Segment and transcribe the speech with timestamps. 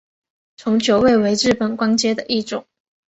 [0.57, 2.65] 从九位为日本官阶的一种。